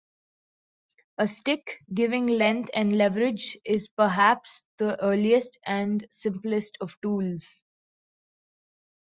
A 1.19 1.27
stick 1.27 1.77
giving 1.93 2.25
length 2.25 2.71
and 2.73 2.91
leverage 2.97 3.55
is 3.63 3.87
perhaps 3.87 4.65
the 4.79 4.99
earliest 4.99 5.59
and 5.67 6.07
simplest 6.09 6.79
of 6.81 6.99
tools. 7.01 7.63